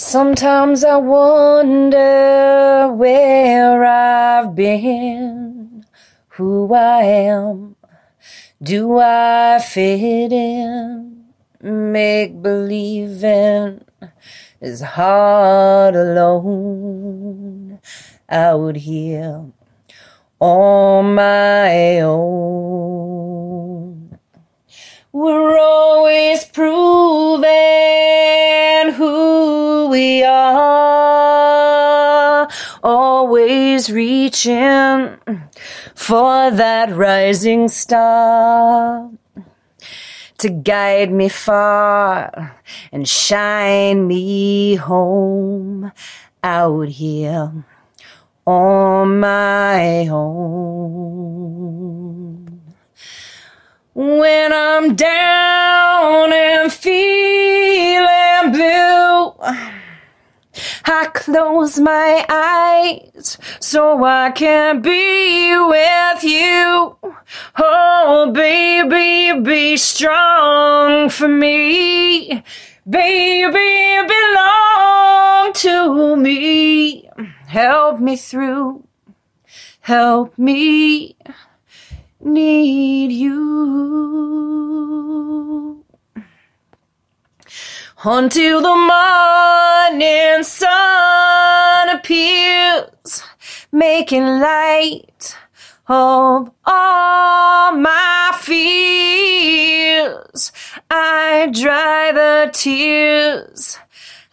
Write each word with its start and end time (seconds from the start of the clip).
Sometimes 0.00 0.84
I 0.84 0.94
wonder 0.94 2.88
where 2.94 3.84
I've 3.84 4.54
been, 4.54 5.84
who 6.28 6.72
I 6.72 7.02
am. 7.02 7.74
Do 8.62 9.00
I 9.00 9.58
fit 9.58 10.32
in? 10.32 11.24
Make 11.60 12.40
believing 12.40 13.84
is 14.60 14.82
hard 14.82 15.96
alone 15.96 17.80
out 18.28 18.76
here 18.76 19.46
on 20.38 21.14
my 21.16 21.98
own. 22.02 23.08
We're 25.10 25.58
always 25.58 26.44
proving 26.44 26.87
we 29.98 30.22
are, 30.22 31.58
always 32.84 33.90
reaching 33.90 35.18
for 35.96 36.52
that 36.52 36.94
rising 36.94 37.66
star 37.66 39.10
to 40.38 40.48
guide 40.50 41.10
me 41.10 41.28
far 41.28 42.54
and 42.92 43.08
shine 43.08 44.06
me 44.06 44.76
home 44.76 45.90
out 46.44 46.88
here 46.88 47.64
on 48.46 49.18
my 49.18 50.06
own. 50.06 50.78
When 53.94 54.52
I'm 54.52 54.94
down 54.94 56.32
and 56.32 56.72
feeling 56.72 57.17
I 59.48 61.10
close 61.14 61.78
my 61.78 62.24
eyes 62.28 63.38
so 63.60 64.04
I 64.04 64.30
can 64.30 64.82
be 64.82 65.56
with 65.58 66.24
you. 66.24 66.96
Oh, 67.56 68.30
baby, 68.34 69.40
be 69.40 69.76
strong 69.76 71.08
for 71.10 71.28
me. 71.28 72.42
Baby, 72.88 74.08
belong 74.08 75.52
to 75.54 76.16
me. 76.16 77.08
Help 77.46 78.00
me 78.00 78.16
through. 78.16 78.84
Help 79.80 80.38
me 80.38 81.16
need 82.20 83.12
you 83.12 84.27
until 88.04 88.62
the 88.62 88.76
morning 88.76 90.44
sun 90.44 91.88
appears, 91.88 93.24
making 93.72 94.24
light 94.24 95.36
of 95.88 96.52
all 96.64 97.72
my 97.72 98.30
fears. 98.40 100.52
I 100.90 101.50
dry 101.52 102.12
the 102.12 102.50
tears 102.52 103.78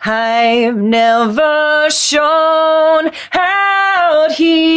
I've 0.08 0.78
never 0.78 1.90
shown 1.90 3.10
out 3.34 4.32
here 4.34 4.76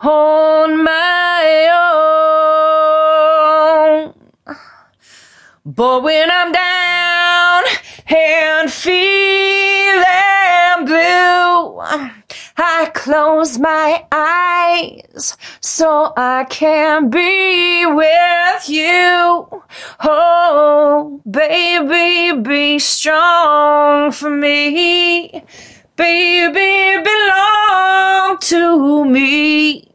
on 0.00 0.84
my 0.84 1.15
But 5.68 6.04
when 6.04 6.30
I'm 6.30 6.52
down 6.52 7.64
and 8.06 8.70
feeling 8.70 10.04
blue, 10.84 11.80
I 12.56 12.88
close 12.94 13.58
my 13.58 14.06
eyes 14.12 15.36
so 15.60 16.12
I 16.16 16.46
can 16.48 17.10
be 17.10 17.84
with 17.84 18.68
you. 18.68 19.64
Oh, 20.04 21.20
baby, 21.28 22.40
be 22.42 22.78
strong 22.78 24.12
for 24.12 24.30
me. 24.30 25.42
Baby, 25.96 27.02
belong 27.02 28.38
to 28.38 29.04
me. 29.04 29.90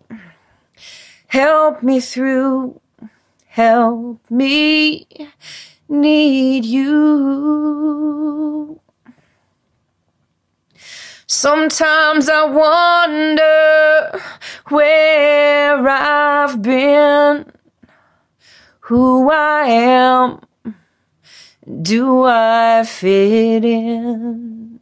Help 1.28 1.82
me 1.82 2.02
through. 2.02 2.82
Help 3.52 4.32
me 4.32 5.06
need 5.90 6.64
you. 6.64 8.80
Sometimes 11.28 12.30
I 12.30 12.46
wonder 12.46 14.22
where 14.70 15.86
I've 15.86 16.62
been, 16.62 17.52
who 18.80 19.30
I 19.30 19.68
am. 19.68 20.40
Do 21.82 22.24
I 22.24 22.86
fit 22.86 23.66
in? 23.66 24.80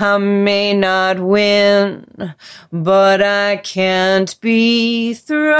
I 0.00 0.16
may 0.18 0.74
not 0.74 1.18
win, 1.18 2.04
but 2.70 3.20
I 3.20 3.56
can't 3.56 4.40
be 4.40 5.12
thrown. 5.12 5.58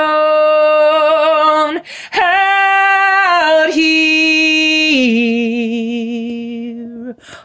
Out 2.12 3.70
here 3.72 3.96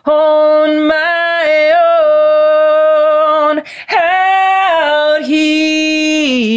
on 0.05 0.87
my 0.87 1.73
own, 3.49 3.63
out 3.89 5.23
here 5.23 6.51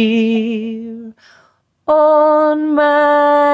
on 1.87 2.75
my 2.75 3.46